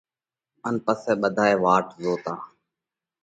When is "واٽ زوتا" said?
1.63-2.33